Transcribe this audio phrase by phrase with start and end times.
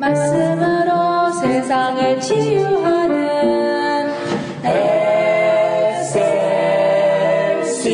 [0.00, 4.08] 말씀으로 세상을 치유하는
[7.44, 7.90] SLC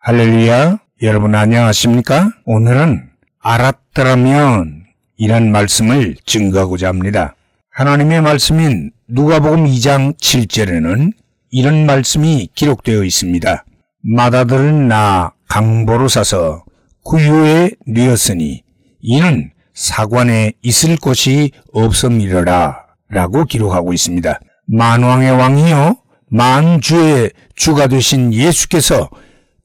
[0.00, 0.80] 할렐루야.
[1.00, 2.30] 여러분 안녕하십니까?
[2.44, 3.08] 오늘은
[3.40, 4.84] 알았더라면
[5.16, 7.34] 이란 말씀을 증거하고자 합니다.
[7.70, 11.12] 하나님의 말씀인 누가복음 2장 7절에는
[11.50, 13.64] 이런 말씀이 기록되어 있습니다.
[14.02, 16.64] 마다들은 나 강보로 사서
[17.02, 18.63] 구유에 뉘었으니
[19.06, 24.40] 이는 사관에 있을 곳이 없음이러라 라고 기록하고 있습니다.
[24.66, 25.96] 만왕의 왕이요
[26.30, 29.10] 만주의 주가 되신 예수께서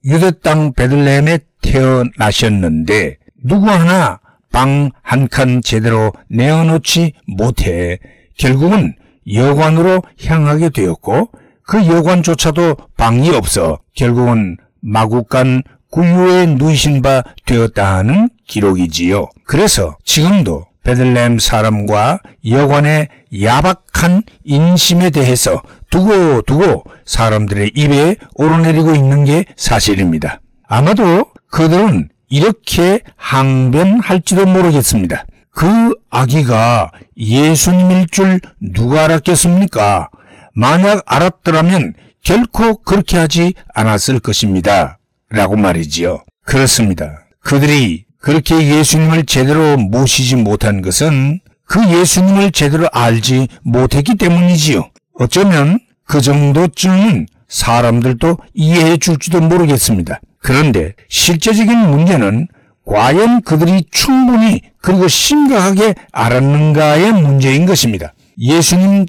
[0.03, 4.19] 유대 땅 베들레헴에 태어나셨는데 누구 하나
[4.51, 7.97] 방 한 칸 제대로 내어놓지 못해
[8.37, 8.95] 결국은
[9.31, 11.29] 여관으로 향하게 되었고
[11.63, 19.29] 그 여관조차도 방이 없어 결국은 마구간 구유에 누이신 바 되었다 하는 기록이지요.
[19.45, 23.09] 그래서 지금도 베들레헴 사람과 여관의
[23.41, 30.39] 야박한 인심에 대해서 두고 두고 사람들의 입에 오르내리고 있는 게 사실입니다.
[30.67, 35.25] 아마도 그들은 이렇게 항변할지도 모르겠습니다.
[35.51, 40.09] 그 아기가 예수님일 줄 누가 알았겠습니까?
[40.53, 44.98] 만약 알았더라면 결코 그렇게 하지 않았을 것입니다.
[45.29, 46.23] 라고 말이지요.
[46.45, 47.25] 그렇습니다.
[47.41, 54.89] 그들이 그렇게 예수님을 제대로 모시지 못한 것은 그 예수님을 제대로 알지 못했기 때문이지요.
[55.13, 60.19] 어쩌면 그 정도쯤은 사람들도 이해해 줄지도 모르겠습니다.
[60.39, 62.47] 그런데 실제적인 문제는
[62.85, 68.13] 과연 그들이 충분히 그리고 심각하게 알았는가의 문제인 것입니다.
[68.39, 69.05] 예수님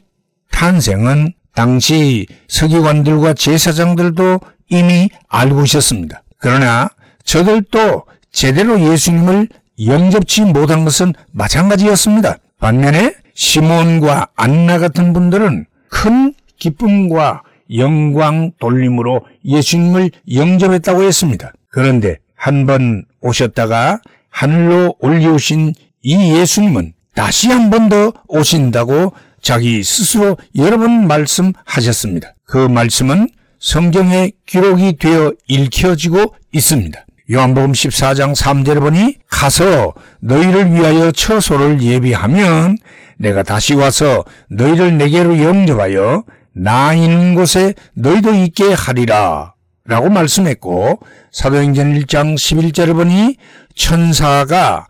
[0.50, 6.22] 탄생은 당시 서기관들과 제사장들도 이미 알고 있었습니다.
[6.38, 6.88] 그러나
[7.24, 9.48] 저들도 제대로 예수님을
[9.84, 12.38] 영접치 못한 것은 마찬가지였습니다.
[12.58, 17.42] 반면에 시몬과 안나 같은 분들은 큰 기쁨과
[17.76, 21.52] 영광 돌림으로 예수님을 영접했다고 했습니다.
[21.70, 24.00] 그런데 한 번 오셨다가
[24.30, 32.34] 하늘로 올려오신 이 예수님은 다시 한 번 더 오신다고 자기 스스로 여러 번 말씀하셨습니다.
[32.44, 33.28] 그 말씀은
[33.60, 37.04] 성경에 기록이 되어 읽혀지고 있습니다.
[37.30, 42.76] 요한복음 14장 3절에 보니 가서 너희를 위하여 처소를 예비하면
[43.18, 49.54] 내가 다시 와서 너희를 내게로 영접하여 나 있는 곳에 너희도 있게 하리라
[49.84, 50.98] 라고 말씀했고
[51.30, 53.36] 사도행전 1장 11절에 보니
[53.76, 54.86] 천사가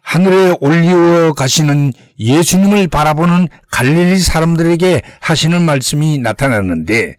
[0.00, 7.16] 하늘에 올리워 가시는 예수님을 바라보는 갈릴리 사람들에게 하시는 말씀이 나타났는데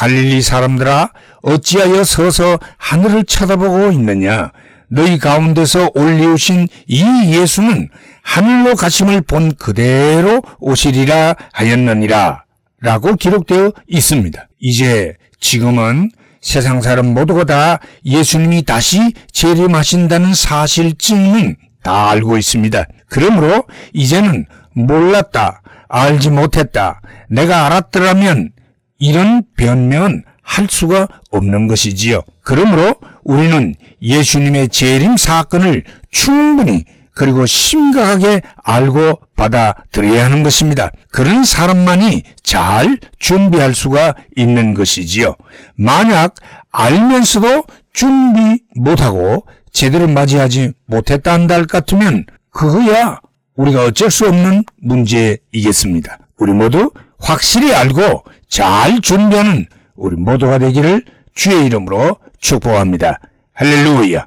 [0.00, 1.10] 갈릴리 사람들아
[1.42, 4.50] 어찌하여 서서 하늘을 쳐다보고 있느냐
[4.88, 7.90] 너희 가운데서 올리우신 이 예수는
[8.22, 12.44] 하늘로 가심을 본 그대로 오시리라 하였느니라
[12.80, 14.48] 라고 기록되어 있습니다.
[14.58, 16.10] 이제 지금은
[16.40, 22.86] 세상 사람 모두가 다 예수님이 다시 재림하신다는 사실쯤은 다 알고 있습니다.
[23.10, 25.60] 그러므로 이제는 몰랐다,
[25.90, 28.52] 알지 못했다, 내가 알았더라면
[29.00, 32.22] 이런 변명은 할 수가 없는 것이지요.
[32.42, 32.94] 그러므로
[33.24, 40.90] 우리는 예수님의 재림 사건을 충분히 그리고 심각하게 알고 받아들여야 하는 것입니다.
[41.10, 45.34] 그런 사람만이 잘 준비할 수가 있는 것이지요.
[45.76, 46.34] 만약
[46.70, 53.20] 알면서도 준비 못하고 제대로 맞이하지 못했다 할 같으면 그거야
[53.54, 56.18] 우리가 어쩔 수 없는 문제이겠습니다.
[56.38, 63.20] 우리 모두 확실히 알고 잘 준비하는 우리 모두가 되기를 주의 이름으로 축복합니다.
[63.54, 64.26] 할렐루야.